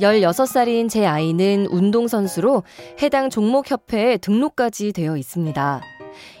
16살인 0.00 0.88
제 0.88 1.06
아이는 1.06 1.66
운동선수로 1.66 2.62
해당 3.02 3.30
종목협회에 3.30 4.18
등록까지 4.18 4.92
되어 4.92 5.16
있습니다. 5.16 5.80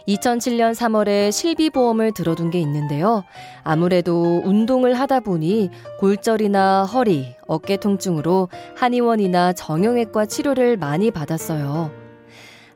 2007년 0.08 0.74
3월에 0.74 1.32
실비보험을 1.32 2.12
들어둔 2.12 2.50
게 2.50 2.60
있는데요. 2.60 3.24
아무래도 3.62 4.40
운동을 4.44 4.94
하다 4.94 5.20
보니 5.20 5.70
골절이나 6.00 6.84
허리, 6.84 7.34
어깨 7.46 7.76
통증으로 7.76 8.48
한의원이나 8.76 9.52
정형외과 9.52 10.26
치료를 10.26 10.76
많이 10.76 11.10
받았어요. 11.10 12.05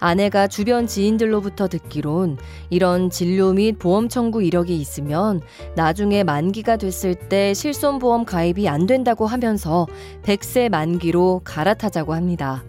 아내가 0.01 0.49
주변 0.49 0.87
지인들로부터 0.87 1.69
듣기론 1.69 2.39
이런 2.71 3.11
진료 3.11 3.53
및 3.53 3.79
보험 3.79 4.09
청구 4.09 4.43
이력이 4.43 4.77
있으면 4.77 5.41
나중에 5.77 6.25
만기가 6.25 6.77
됐을 6.77 7.15
때 7.15 7.55
실손보험 7.55 8.25
가입이 8.25 8.69
안 8.69 8.87
된다고 8.87 9.27
하면서 9.27 9.87
100세 10.23 10.71
만기로 10.71 11.43
갈아타자고 11.45 12.15
합니다. 12.15 12.65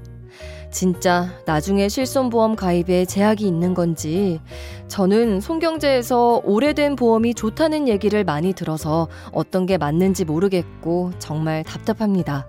진짜 0.72 1.28
나중에 1.46 1.90
실손보험 1.90 2.56
가입에 2.56 3.06
제약이 3.06 3.46
있는 3.46 3.74
건지 3.74 4.40
저는 4.88 5.42
송경제에서 5.42 6.42
오래된 6.44 6.96
보험이 6.96 7.34
좋다는 7.34 7.88
얘기를 7.88 8.24
많이 8.24 8.54
들어서 8.54 9.08
어떤 9.32 9.66
게 9.66 9.78
맞는지 9.78 10.26
모르겠고 10.26 11.12
정말 11.20 11.64
답답합니다. 11.64 12.48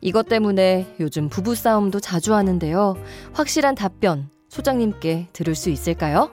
이것 0.00 0.28
때문에 0.28 0.86
요즘 1.00 1.28
부부싸움도 1.28 2.00
자주 2.00 2.34
하는데요. 2.34 2.96
확실한 3.32 3.74
답변 3.74 4.28
소장님께 4.48 5.28
들을 5.32 5.54
수 5.54 5.70
있을까요? 5.70 6.30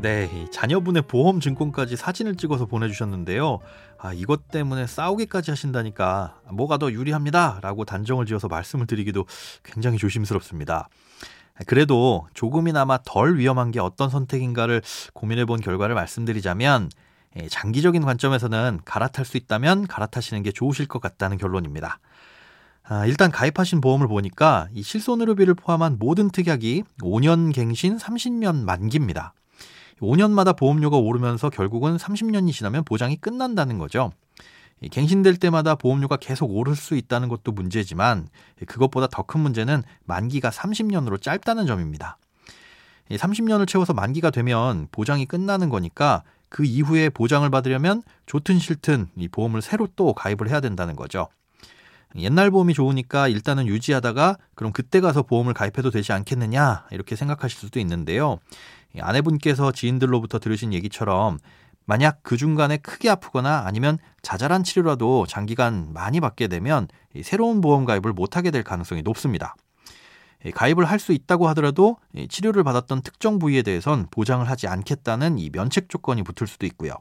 네, 0.00 0.46
자녀분의 0.50 1.02
보험 1.02 1.40
증권까지 1.40 1.96
사진을 1.96 2.36
찍어서 2.36 2.64
보내주셨는데요. 2.64 3.58
아, 3.98 4.14
이것 4.14 4.48
때문에 4.48 4.86
싸우기까지 4.86 5.50
하신다니까 5.50 6.40
뭐가 6.52 6.78
더 6.78 6.90
유리합니다. 6.90 7.58
라고 7.60 7.84
단정을 7.84 8.24
지어서 8.24 8.48
말씀을 8.48 8.86
드리기도 8.86 9.26
굉장히 9.62 9.98
조심스럽습니다. 9.98 10.88
그래도 11.66 12.26
조금이나마 12.32 12.98
덜 13.04 13.36
위험한 13.36 13.72
게 13.72 13.80
어떤 13.80 14.08
선택인가를 14.08 14.80
고민해 15.12 15.44
본 15.44 15.60
결과를 15.60 15.94
말씀드리자면 15.94 16.88
예, 17.36 17.48
장기적인 17.48 18.02
관점에서는 18.02 18.80
갈아탈 18.86 19.26
수 19.26 19.36
있다면 19.36 19.86
갈아타시는 19.86 20.42
게 20.42 20.50
좋으실 20.50 20.88
것 20.88 21.00
같다는 21.00 21.36
결론입니다. 21.36 21.98
아, 22.84 23.04
일단 23.04 23.30
가입하신 23.30 23.82
보험을 23.82 24.08
보니까 24.08 24.68
이 24.72 24.82
실손의료비를 24.82 25.54
포함한 25.54 25.98
모든 25.98 26.30
특약이 26.30 26.84
5년 27.02 27.54
갱신 27.54 27.98
30년 27.98 28.64
만기입니다. 28.64 29.34
5년마다 30.00 30.56
보험료가 30.56 30.96
오르면서 30.96 31.50
결국은 31.50 31.96
30년이 31.96 32.52
지나면 32.52 32.84
보장이 32.84 33.16
끝난다는 33.16 33.78
거죠. 33.78 34.12
갱신될 34.90 35.36
때마다 35.36 35.74
보험료가 35.74 36.16
계속 36.16 36.50
오를 36.56 36.74
수 36.74 36.96
있다는 36.96 37.28
것도 37.28 37.52
문제지만 37.52 38.28
그것보다 38.66 39.08
더 39.08 39.22
큰 39.22 39.40
문제는 39.40 39.82
만기가 40.06 40.50
30년으로 40.50 41.20
짧다는 41.20 41.66
점입니다. 41.66 42.18
30년을 43.10 43.68
채워서 43.68 43.92
만기가 43.92 44.30
되면 44.30 44.88
보장이 44.90 45.26
끝나는 45.26 45.68
거니까 45.68 46.22
그 46.48 46.64
이후에 46.64 47.10
보장을 47.10 47.48
받으려면 47.50 48.02
좋든 48.26 48.58
싫든 48.58 49.08
이 49.16 49.28
보험을 49.28 49.62
새로 49.62 49.86
또 49.96 50.14
가입을 50.14 50.48
해야 50.48 50.60
된다는 50.60 50.96
거죠. 50.96 51.28
옛날 52.16 52.50
보험이 52.50 52.74
좋으니까 52.74 53.28
일단은 53.28 53.66
유지하다가 53.66 54.36
그럼 54.54 54.72
그때 54.72 55.00
가서 55.00 55.22
보험을 55.22 55.54
가입해도 55.54 55.90
되지 55.90 56.12
않겠느냐 56.12 56.86
이렇게 56.90 57.14
생각하실 57.14 57.58
수도 57.58 57.78
있는데요. 57.78 58.38
아내분께서 58.98 59.72
지인들로부터 59.72 60.38
들으신 60.38 60.72
얘기처럼 60.72 61.38
만약 61.86 62.20
그 62.22 62.36
중간에 62.36 62.76
크게 62.76 63.08
아프거나 63.10 63.64
아니면 63.66 63.98
자잘한 64.22 64.64
치료라도 64.64 65.26
장기간 65.26 65.92
많이 65.92 66.20
받게 66.20 66.48
되면 66.48 66.88
새로운 67.22 67.60
보험 67.60 67.84
가입을 67.84 68.12
못하게 68.12 68.50
될 68.50 68.62
가능성이 68.62 69.02
높습니다. 69.02 69.54
가입을 70.54 70.84
할 70.84 70.98
수 70.98 71.12
있다고 71.12 71.48
하더라도 71.48 71.98
치료를 72.28 72.64
받았던 72.64 73.02
특정 73.02 73.38
부위에 73.38 73.62
대해선 73.62 74.06
보장을 74.10 74.48
하지 74.48 74.68
않겠다는 74.68 75.38
이 75.38 75.50
면책 75.50 75.88
조건이 75.88 76.22
붙을 76.22 76.46
수도 76.46 76.66
있고요. 76.66 76.94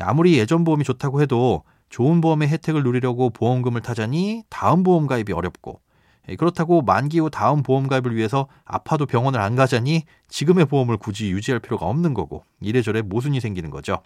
아무리 0.00 0.38
예전 0.38 0.64
보험이 0.64 0.84
좋다고 0.84 1.20
해도 1.20 1.64
좋은 1.88 2.20
보험의 2.20 2.48
혜택을 2.48 2.82
누리려고 2.84 3.30
보험금을 3.30 3.80
타자니 3.82 4.44
다음 4.48 4.82
보험 4.84 5.06
가입이 5.06 5.32
어렵고 5.32 5.80
예, 5.80 5.89
그렇다고 6.36 6.82
만기 6.82 7.18
후 7.20 7.30
다음 7.30 7.62
보험 7.62 7.88
가입을 7.88 8.14
위해서 8.14 8.46
아파도 8.64 9.06
병원을 9.06 9.40
안 9.40 9.56
가자니 9.56 10.04
지금의 10.28 10.66
보험을 10.66 10.96
굳이 10.96 11.30
유지할 11.30 11.60
필요가 11.60 11.86
없는 11.86 12.14
거고 12.14 12.44
이래저래 12.60 13.02
모순이 13.02 13.40
생기는 13.40 13.70
거죠. 13.70 14.02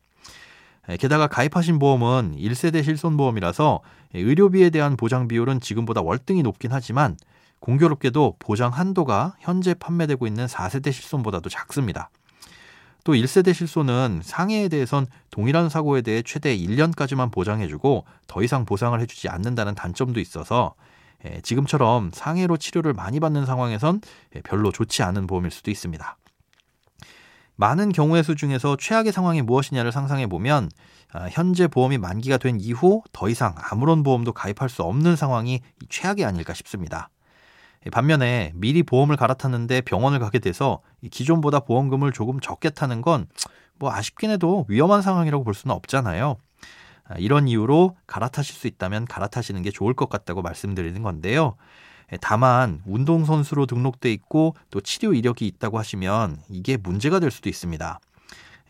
예, 0.88 0.96
게다가 0.96 1.26
가입하신 1.26 1.78
보험은 1.78 2.36
1세대 2.36 2.84
실손보험이라서 2.84 3.80
예, 4.14 4.20
의료비에 4.20 4.70
대한 4.70 4.96
보장 4.96 5.28
비율은 5.28 5.60
지금보다 5.60 6.02
월등히 6.02 6.42
높긴 6.42 6.72
하지만 6.72 7.16
공교롭게도 7.60 8.36
보장 8.38 8.70
한도가 8.72 9.36
현재 9.40 9.72
판매되고 9.74 10.26
있는 10.26 10.46
4세대 10.46 10.92
실손보다도 10.92 11.48
작습니다. 11.48 12.10
또 13.04 13.12
1세대 13.12 13.52
실손은 13.52 14.20
상해에 14.22 14.68
대해선 14.68 15.06
동일한 15.30 15.68
사고에 15.68 16.02
대해 16.02 16.22
최대 16.22 16.56
1년까지만 16.56 17.30
보장해주고 17.32 18.04
더 18.26 18.42
이상 18.42 18.64
보상을 18.64 18.98
해주지 19.00 19.28
않는다는 19.28 19.74
단점도 19.74 20.20
있어서 20.20 20.74
예, 20.78 21.03
지금처럼 21.42 22.10
상해로 22.12 22.56
치료를 22.56 22.92
많이 22.92 23.20
받는 23.20 23.46
상황에선 23.46 24.00
예, 24.36 24.40
별로 24.42 24.72
좋지 24.72 25.02
않은 25.02 25.26
보험일 25.26 25.50
수도 25.50 25.70
있습니다. 25.70 26.16
많은 27.56 27.92
경우의 27.92 28.24
수 28.24 28.34
중에서 28.34 28.76
최악의 28.76 29.12
상황이 29.12 29.40
무엇이냐를 29.42 29.92
상상해 29.92 30.26
보면 30.26 30.70
아, 31.12 31.28
현재 31.30 31.68
보험이 31.68 31.98
만기가 31.98 32.38
된 32.38 32.58
이후 32.58 33.02
더 33.12 33.28
이상 33.28 33.54
아무런 33.56 34.02
보험도 34.02 34.32
가입할 34.32 34.68
수 34.68 34.82
없는 34.82 35.14
상황이 35.14 35.60
최악이 35.88 36.24
아닐까 36.24 36.52
싶습니다. 36.54 37.10
예, 37.86 37.90
반면에 37.90 38.52
미리 38.54 38.82
보험을 38.82 39.16
갈아탔는데 39.16 39.82
병원을 39.82 40.18
가게 40.18 40.38
돼서 40.38 40.80
기존보다 41.10 41.60
보험금을 41.60 42.12
조금 42.12 42.40
적게 42.40 42.70
타는 42.70 43.02
건 43.02 43.26
뭐 43.78 43.92
아쉽긴 43.92 44.30
해도 44.30 44.64
위험한 44.68 45.02
상황이라고 45.02 45.44
볼 45.44 45.54
수는 45.54 45.74
없잖아요. 45.74 46.36
아, 47.06 47.14
이런 47.18 47.48
이유로 47.48 47.96
갈아타실 48.06 48.54
수 48.54 48.66
있다면 48.66 49.04
갈아타시는 49.04 49.62
게 49.62 49.70
좋을 49.70 49.94
것 49.94 50.08
같다고 50.08 50.42
말씀드리는 50.42 51.02
건데요. 51.02 51.56
예, 52.12 52.18
다만 52.20 52.82
운동선수로 52.86 53.66
등록돼 53.66 54.12
있고 54.12 54.54
또 54.70 54.80
치료 54.80 55.14
이력이 55.14 55.46
있다고 55.46 55.78
하시면 55.78 56.38
이게 56.48 56.76
문제가 56.76 57.20
될 57.20 57.30
수도 57.30 57.48
있습니다. 57.48 58.00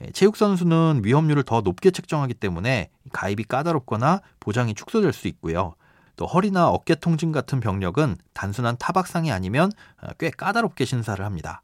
예, 0.02 0.10
체육선수는 0.10 1.02
위험률을 1.04 1.44
더 1.44 1.60
높게 1.60 1.90
책정하기 1.90 2.34
때문에 2.34 2.90
가입이 3.12 3.44
까다롭거나 3.44 4.20
보장이 4.40 4.74
축소될 4.74 5.12
수 5.12 5.28
있고요. 5.28 5.74
또 6.16 6.26
허리나 6.26 6.68
어깨 6.68 6.94
통증 6.94 7.32
같은 7.32 7.60
병력은 7.60 8.16
단순한 8.34 8.76
타박상이 8.78 9.32
아니면 9.32 9.70
어, 10.00 10.08
꽤 10.18 10.30
까다롭게 10.30 10.84
신사를 10.84 11.24
합니다. 11.24 11.62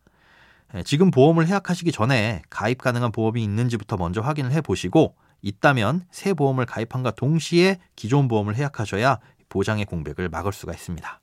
예, 0.74 0.82
지금 0.82 1.10
보험을 1.10 1.46
해약하시기 1.46 1.90
전에 1.92 2.42
가입 2.48 2.78
가능한 2.78 3.12
보험이 3.12 3.42
있는지부터 3.42 3.96
먼저 3.96 4.20
확인을 4.20 4.52
해 4.52 4.60
보시고 4.60 5.16
있다면 5.42 6.06
새 6.10 6.34
보험을 6.34 6.66
가입한과 6.66 7.12
동시에 7.12 7.78
기존 7.96 8.28
보험을 8.28 8.56
해약하셔야 8.56 9.18
보장의 9.48 9.86
공백을 9.86 10.28
막을 10.28 10.52
수가 10.52 10.72
있습니다. 10.72 11.20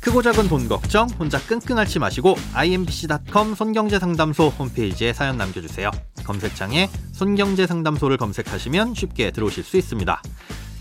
크고 0.00 0.22
작은 0.22 0.48
돈 0.48 0.68
걱정 0.68 1.06
혼자 1.18 1.38
끙끙 1.38 1.76
앓지 1.76 1.98
마시고 1.98 2.36
imbc.com 2.54 3.54
손경제상담소 3.54 4.48
홈페이지에 4.48 5.12
사연 5.12 5.36
남겨주세요. 5.36 5.90
검색창에 6.24 6.88
손경제상담소를 7.12 8.16
검색하시면 8.16 8.94
쉽게 8.94 9.30
들어오실 9.32 9.64
수 9.64 9.76
있습니다. 9.76 10.22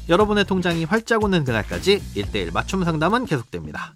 여러분의 0.07 0.45
통장이 0.45 0.86
활짝 0.86 1.24
오는 1.24 1.44
그날까지 1.44 2.01
1대1 2.16 2.54
맞춤 2.54 2.86
상담은 2.86 3.25
계속됩니다. 3.25 3.95